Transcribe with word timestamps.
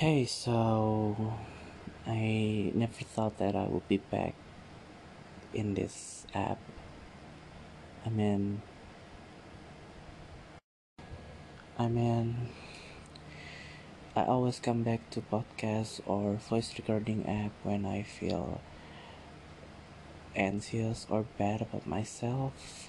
Hey, 0.00 0.24
so 0.24 1.34
I 2.06 2.72
never 2.74 3.04
thought 3.04 3.36
that 3.36 3.54
I 3.54 3.68
would 3.68 3.86
be 3.86 3.98
back 3.98 4.32
in 5.52 5.74
this 5.74 6.24
app. 6.32 6.56
I 8.06 8.08
mean, 8.08 8.62
I 11.78 11.88
mean, 11.88 12.48
I 14.16 14.24
always 14.24 14.58
come 14.58 14.84
back 14.84 15.10
to 15.10 15.20
podcasts 15.20 16.00
or 16.06 16.40
voice 16.48 16.72
recording 16.78 17.28
app 17.28 17.52
when 17.62 17.84
I 17.84 18.00
feel 18.02 18.62
anxious 20.34 21.06
or 21.10 21.26
bad 21.36 21.60
about 21.60 21.86
myself. 21.86 22.88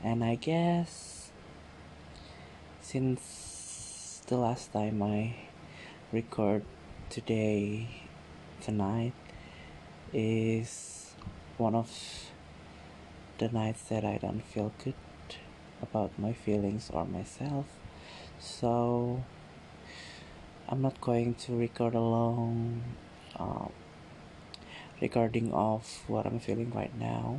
And 0.00 0.22
I 0.22 0.36
guess 0.36 1.32
since 2.80 4.22
the 4.28 4.36
last 4.36 4.72
time 4.72 5.02
I 5.02 5.50
record 6.14 6.62
today 7.10 7.88
tonight 8.60 9.12
is 10.12 11.12
one 11.58 11.74
of 11.74 11.90
the 13.38 13.48
nights 13.48 13.82
that 13.88 14.04
I 14.04 14.18
don't 14.18 14.44
feel 14.44 14.70
good 14.84 14.94
about 15.82 16.16
my 16.16 16.32
feelings 16.32 16.88
or 16.92 17.04
myself. 17.04 17.66
So 18.38 19.24
I'm 20.68 20.82
not 20.82 21.00
going 21.00 21.34
to 21.46 21.58
record 21.58 21.96
alone 21.96 22.84
um, 23.34 23.72
recording 25.02 25.52
of 25.52 26.04
what 26.06 26.26
I'm 26.26 26.38
feeling 26.38 26.70
right 26.70 26.96
now, 26.96 27.38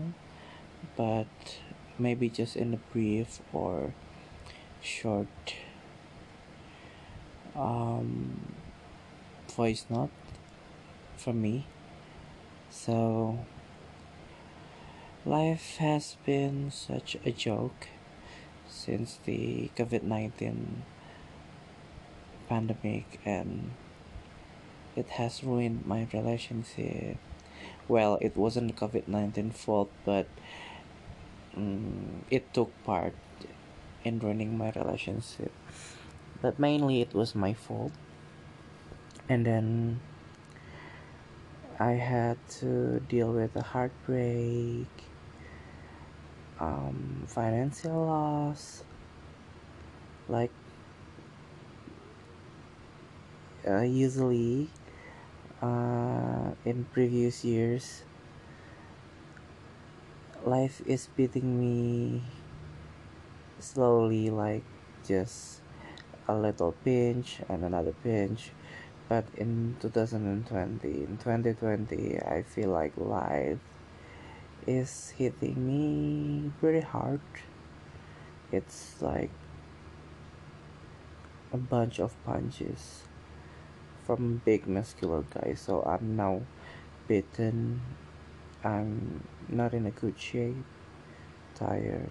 but 0.98 1.62
maybe 1.98 2.28
just 2.28 2.58
in 2.58 2.74
a 2.74 2.82
brief 2.92 3.40
or 3.54 3.94
short 4.82 5.56
um, 7.56 8.55
voice 9.56 9.86
note 9.90 10.12
from 11.16 11.42
me. 11.42 11.66
So, 12.70 13.40
life 15.26 15.78
has 15.78 16.18
been 16.26 16.72
such 16.72 17.16
a 17.24 17.32
joke 17.32 17.88
since 18.68 19.20
the 19.24 19.72
COVID 19.78 20.04
19 20.04 20.84
pandemic, 22.50 23.20
and 23.24 23.72
it 24.96 25.16
has 25.16 25.44
ruined 25.44 25.86
my 25.86 26.08
relationship. 26.12 27.18
Well, 27.88 28.18
it 28.20 28.36
wasn't 28.36 28.76
COVID 28.76 29.08
19 29.08 29.52
fault, 29.52 29.90
but 30.04 30.28
um, 31.56 32.26
it 32.30 32.54
took 32.54 32.72
part 32.84 33.16
in 34.04 34.20
ruining 34.20 34.58
my 34.58 34.72
relationship. 34.76 35.52
But 36.42 36.60
mainly, 36.60 37.02
it 37.02 37.14
was 37.14 37.34
my 37.34 37.54
fault. 37.54 37.94
And 39.28 39.46
then 39.46 40.00
I 41.80 41.92
had 41.92 42.38
to 42.62 43.00
deal 43.02 43.32
with 43.34 43.56
a 43.56 43.62
heartbreak, 43.62 44.88
um, 46.60 47.24
financial 47.28 48.06
loss, 48.06 48.84
like 50.28 50.52
uh, 53.68 53.82
usually 53.82 54.70
uh, 55.62 56.52
in 56.66 56.86
previous 56.94 57.44
years, 57.44 58.04
life 60.46 60.82
is 60.86 61.10
beating 61.16 61.60
me 61.60 62.22
slowly, 63.60 64.30
like 64.30 64.64
just 65.08 65.62
a 66.28 66.36
little 66.36 66.74
pinch 66.84 67.40
and 67.50 67.64
another 67.64 67.94
pinch. 68.04 68.52
But 69.08 69.26
in 69.38 69.78
2020, 69.82 70.88
in 70.88 71.18
2020, 71.18 72.20
I 72.22 72.42
feel 72.42 72.70
like 72.70 72.94
life 72.98 73.60
is 74.66 75.14
hitting 75.18 75.68
me 75.68 76.52
pretty 76.60 76.82
hard. 76.82 77.22
It's 78.52 79.02
like 79.02 79.30
a 81.54 81.58
bunch 81.58 82.00
of 82.00 82.16
punches 82.26 83.04
from 84.06 84.42
big 84.44 84.66
muscular 84.68 85.24
guy. 85.34 85.54
So 85.54 85.84
I'm 85.84 86.16
now 86.16 86.42
bitten. 87.08 87.82
I'm 88.64 89.24
not 89.48 89.74
in 89.74 89.86
a 89.86 89.92
good 89.92 90.20
shape, 90.20 90.66
tired. 91.54 92.10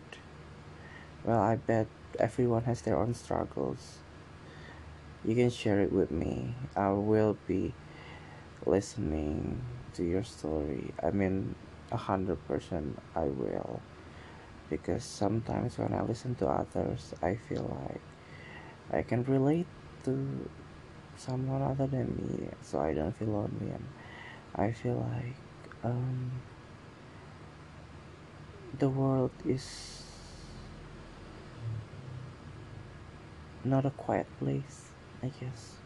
Well, 1.25 1.41
I 1.41 1.57
bet 1.57 1.89
everyone 2.21 2.65
has 2.65 2.83
their 2.83 2.97
own 2.97 3.15
struggles. 3.15 4.04
You 5.25 5.35
can 5.35 5.51
share 5.51 5.81
it 5.81 5.93
with 5.93 6.11
me. 6.11 6.55
I 6.77 6.91
will 6.91 7.37
be 7.47 7.75
listening 8.67 9.63
to 9.95 10.05
your 10.05 10.23
story. 10.23 10.93
I 11.03 11.11
mean, 11.11 11.55
a 11.93 11.97
hundred 11.97 12.47
percent 12.47 12.99
I 13.17 13.25
will. 13.25 13.81
Because 14.71 15.05
sometimes 15.05 15.79
when 15.79 15.95
I 15.95 16.03
listen 16.03 16.35
to 16.37 16.49
others, 16.49 17.15
I 17.23 17.37
feel 17.49 17.71
like 17.85 18.01
I 18.93 19.03
can 19.03 19.25
relate 19.25 19.67
to 20.05 20.49
someone 21.17 21.63
other 21.63 21.87
than 21.87 22.09
me, 22.17 22.51
so 22.63 22.81
I 22.81 22.93
don't 22.95 23.17
feel 23.17 23.29
lonely, 23.29 23.71
and 23.71 23.87
I 24.57 24.73
feel 24.73 24.97
like 24.97 25.37
um, 25.85 26.33
the 28.79 28.89
world 28.89 29.31
is 29.45 30.03
not 33.65 33.87
a 33.87 33.91
quiet 33.91 34.27
place, 34.39 34.94
I 35.25 35.33
guess. 35.41 35.81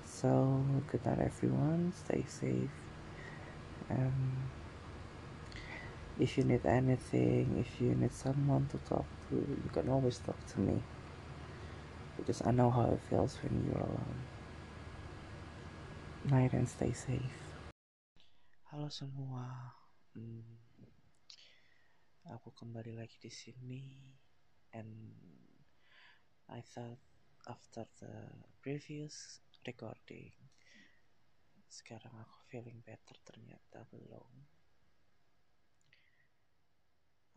So, 0.00 0.64
good 0.88 1.04
night, 1.04 1.20
everyone. 1.20 1.92
Stay 1.92 2.24
safe. 2.26 2.72
Um, 3.90 4.48
if 6.18 6.38
you 6.38 6.44
need 6.44 6.64
anything, 6.64 7.60
if 7.60 7.68
you 7.82 7.92
need 7.94 8.14
someone 8.16 8.68
to 8.72 8.78
talk 8.88 9.04
to, 9.28 9.36
you 9.36 9.70
can 9.74 9.90
always 9.90 10.16
talk 10.24 10.40
to 10.56 10.60
me. 10.60 10.80
Because 12.16 12.40
I 12.46 12.50
know 12.52 12.70
how 12.70 12.88
it 12.88 13.00
feels 13.10 13.36
when 13.44 13.60
you're 13.68 13.84
alone. 13.84 14.20
Night 16.32 16.56
and 16.56 16.64
stay 16.64 16.96
safe. 16.96 17.36
Halo 18.72 18.88
semua. 18.88 19.76
Hmm, 20.16 20.48
aku 22.24 22.56
kembali 22.56 22.96
lagi 22.96 23.20
di 23.20 23.28
sini 23.28 23.84
and 24.72 25.12
I 26.48 26.64
thought 26.64 27.11
after 27.50 27.82
the 27.98 28.14
previous 28.62 29.42
recording. 29.66 30.30
Sekarang 31.66 32.14
aku 32.22 32.38
feeling 32.46 32.78
better 32.86 33.18
ternyata 33.26 33.82
belum. 33.90 34.30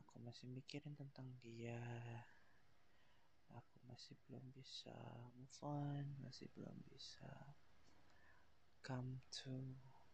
Aku 0.05 0.21
masih 0.21 0.45
mikirin 0.53 0.93
tentang 0.93 1.25
dia. 1.41 1.81
Aku 3.49 3.81
masih 3.89 4.13
belum 4.27 4.45
bisa 4.53 4.93
move 5.37 5.57
on 5.63 6.05
masih 6.19 6.51
belum 6.51 6.75
bisa 6.91 7.31
come 8.83 9.23
to 9.31 9.53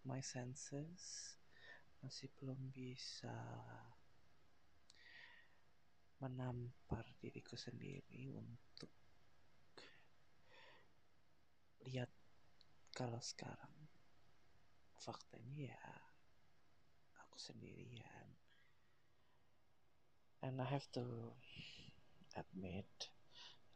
my 0.06 0.22
senses 0.22 1.34
masih 2.06 2.30
belum 2.38 2.70
bisa 2.70 3.34
menampar 6.22 7.02
diriku 7.18 7.58
sendiri 7.58 8.30
untuk 8.38 9.01
lihat 11.88 12.10
kalau 12.94 13.20
sekarang. 13.24 13.74
Faktanya 15.02 15.74
ya 15.74 15.82
aku 17.26 17.42
sendirian. 17.42 18.30
And 20.42 20.62
I 20.62 20.68
have 20.70 20.86
to 20.98 21.34
admit 22.38 22.90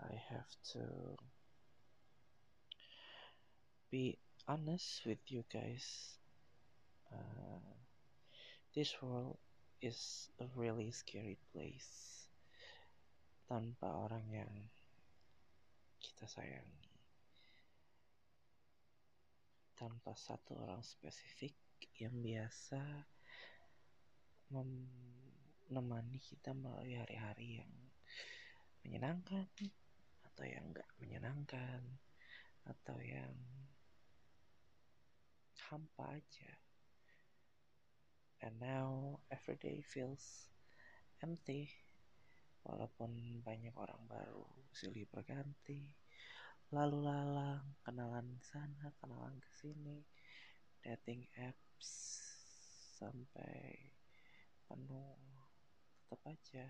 I 0.02 0.14
have 0.30 0.52
to 0.76 1.16
be 3.90 4.20
honest 4.48 5.06
with 5.06 5.22
you 5.30 5.46
guys. 5.48 6.18
Uh, 7.10 7.64
this 8.76 8.94
world 9.02 9.38
is 9.82 10.30
a 10.42 10.46
really 10.58 10.92
scary 10.92 11.38
place. 11.54 12.28
Tanpa 13.48 13.88
orang 13.88 14.26
yang 14.30 14.52
kita 16.02 16.26
sayangi 16.26 16.85
tanpa 19.86 20.18
satu 20.18 20.58
orang 20.58 20.82
spesifik 20.82 21.54
yang 22.02 22.18
biasa 22.18 22.82
menemani 24.50 26.18
kita 26.18 26.58
melalui 26.58 26.98
hari-hari 26.98 27.62
yang 27.62 27.70
menyenangkan 28.82 29.46
atau 30.26 30.42
yang 30.42 30.74
enggak 30.74 30.90
menyenangkan 30.98 32.02
atau 32.66 32.98
yang 32.98 33.38
hampa 35.70 36.18
aja. 36.18 36.52
And 38.42 38.58
now 38.58 39.22
every 39.30 39.62
day 39.62 39.86
feels 39.86 40.50
empty 41.22 41.70
walaupun 42.66 43.46
banyak 43.46 43.78
orang 43.78 44.02
baru 44.10 44.50
silih 44.74 45.06
berganti 45.14 46.05
lalu 46.74 47.06
lalang 47.06 47.78
kenalan 47.86 48.42
sana 48.42 48.90
kenalan 48.98 49.38
ke 49.38 49.50
sini 49.54 50.02
dating 50.82 51.30
apps 51.38 52.22
sampai 52.98 53.94
penuh 54.66 55.14
tetap 56.06 56.22
aja. 56.26 56.66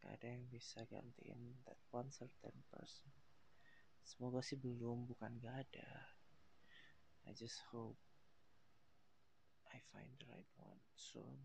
Gak 0.00 0.12
ada 0.16 0.26
yang 0.32 0.46
bisa 0.48 0.86
gantiin 0.86 1.60
that 1.66 1.78
one 1.90 2.10
certain 2.14 2.56
person. 2.70 3.10
Semoga 4.06 4.40
sih 4.40 4.58
belum 4.58 5.06
bukan 5.06 5.38
gak 5.42 5.66
ada. 5.66 5.90
I 7.26 7.34
just 7.34 7.62
hope 7.74 7.98
I 9.70 9.78
find 9.90 10.10
the 10.18 10.26
right 10.30 10.50
one 10.58 10.82
soon. 10.94 11.38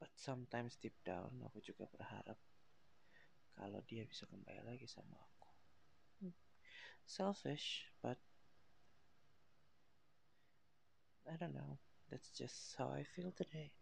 But 0.00 0.12
sometimes 0.20 0.76
deep 0.80 0.96
down 1.04 1.40
aku 1.48 1.64
juga 1.64 1.88
berharap 1.88 2.36
kalau 3.54 3.80
dia 3.86 4.02
bisa 4.06 4.26
kembali 4.26 4.62
lagi 4.66 4.86
sama 4.86 5.14
aku. 5.14 5.50
Selfish 7.04 7.88
but 8.00 8.18
I 11.24 11.40
don't 11.40 11.56
know. 11.56 11.80
That's 12.12 12.30
just 12.36 12.76
how 12.76 12.92
I 12.92 13.02
feel 13.02 13.32
today. 13.32 13.72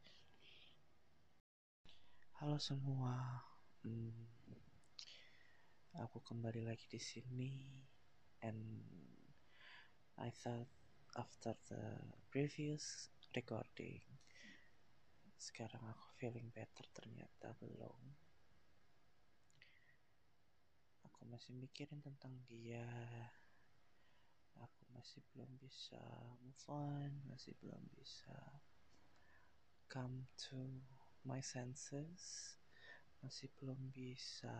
Halo 2.38 2.58
semua. 2.62 3.42
Hmm, 3.82 4.30
aku 5.98 6.22
kembali 6.22 6.62
lagi 6.62 6.86
di 6.86 7.02
sini. 7.02 7.82
And 8.42 8.82
I 10.18 10.30
thought 10.30 10.70
after 11.18 11.54
the 11.66 11.98
previous 12.30 13.10
recording 13.34 14.00
sekarang 15.36 15.82
aku 15.82 16.06
feeling 16.22 16.48
better 16.54 16.86
ternyata 16.94 17.52
belum 17.58 17.98
aku 21.22 21.38
masih 21.38 21.54
mikirin 21.54 22.02
tentang 22.02 22.34
dia. 22.50 22.82
Aku 24.58 24.82
masih 24.90 25.22
belum 25.30 25.54
bisa 25.54 26.02
move 26.42 26.66
on 26.66 27.14
masih 27.30 27.54
belum 27.62 27.78
bisa 27.94 28.34
come 29.86 30.26
to 30.34 30.82
my 31.22 31.38
senses 31.38 32.58
masih 33.22 33.46
belum 33.54 33.94
bisa 33.94 34.50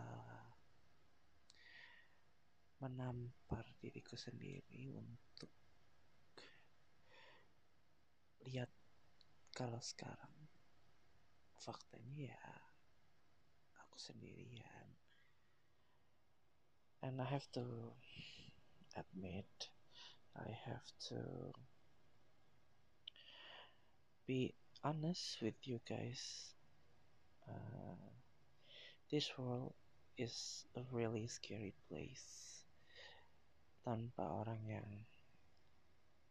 menampar 2.79 3.67
diriku 3.83 4.15
sendiri 4.15 4.87
untuk 4.95 5.51
lihat 8.47 8.71
kalau 9.51 9.83
sekarang 9.83 10.47
faktanya 11.59 12.31
ya 12.31 12.47
aku 13.83 13.99
sendirian 13.99 15.02
and 17.03 17.21
I 17.21 17.25
have 17.25 17.47
to 17.53 17.65
admit 18.97 19.51
I 20.39 20.49
have 20.67 20.87
to 21.11 21.53
be 24.27 24.55
honest 24.85 25.43
with 25.43 25.59
you 25.65 25.81
guys. 25.89 26.55
Uh, 27.49 27.99
this 29.11 29.29
world 29.37 29.75
is 30.17 30.65
a 30.77 30.81
really 30.93 31.27
scary 31.27 31.75
place. 31.91 32.63
Tanpa 33.83 34.23
orang 34.23 34.63
yang 34.65 34.89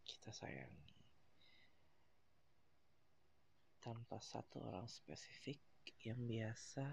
kita 0.07 0.31
sayangi. 0.31 0.95
Tanpa 3.83 4.24
satu 4.24 4.63
orang 4.63 4.88
spesifik 4.88 5.59
yang 6.01 6.17
biasa 6.25 6.88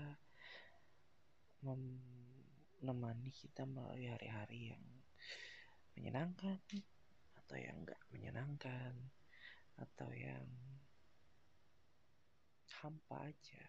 menemani 2.78 3.34
kita 3.34 3.66
melalui 3.66 4.06
hari-hari 4.06 4.74
yang 4.74 4.84
menyenangkan 5.98 6.62
atau 7.34 7.56
yang 7.58 7.82
enggak 7.82 8.02
menyenangkan 8.14 8.94
atau 9.78 10.10
yang 10.14 10.46
hampa 12.78 13.34
aja. 13.34 13.64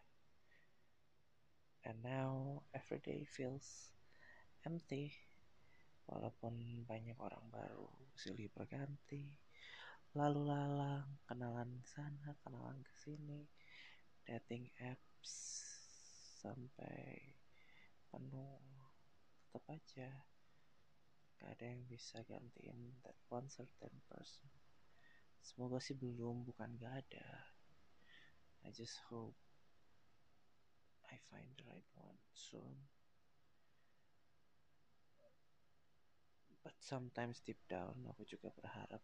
And 1.90 2.06
now 2.06 2.62
every 2.76 3.02
day 3.02 3.26
feels 3.26 3.96
empty 4.62 5.16
walaupun 6.06 6.86
banyak 6.86 7.18
orang 7.18 7.46
baru 7.50 7.90
silih 8.14 8.54
berganti. 8.54 9.34
Lalu 10.14 10.50
lalang 10.50 11.18
kenalan 11.26 11.82
sana 11.86 12.34
kenalan 12.46 12.82
ke 12.82 12.94
sini 13.02 13.46
dating 14.26 14.70
apps 14.82 15.66
sampai 16.42 17.34
penuh 18.10 18.79
tetap 19.50 19.66
aja. 19.74 20.06
Gak 21.42 21.58
ada 21.58 21.66
yang 21.74 21.82
bisa 21.90 22.22
gantiin 22.30 23.02
that 23.02 23.18
one 23.34 23.50
certain 23.50 23.98
person. 24.06 24.46
Semoga 25.42 25.82
sih 25.82 25.98
belum 25.98 26.46
bukan 26.46 26.78
gak 26.78 27.02
ada. 27.02 27.50
I 28.62 28.70
just 28.70 29.02
hope 29.10 29.34
I 31.10 31.18
find 31.34 31.50
the 31.58 31.66
right 31.66 31.90
one 31.98 32.22
soon. 32.38 32.78
But 36.62 36.78
sometimes 36.78 37.42
deep 37.42 37.66
down 37.66 38.06
aku 38.06 38.30
juga 38.30 38.54
berharap 38.54 39.02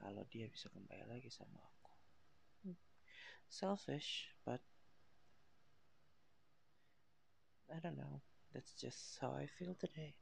kalau 0.00 0.24
dia 0.32 0.48
bisa 0.48 0.72
kembali 0.72 1.04
lagi 1.04 1.28
sama 1.28 1.60
aku. 1.60 1.92
Selfish, 3.52 4.32
but 4.48 4.64
I 7.68 7.76
don't 7.84 8.00
know. 8.00 8.24
That's 8.52 8.72
just 8.74 9.18
how 9.20 9.32
I 9.32 9.46
feel 9.46 9.74
today. 9.74 10.14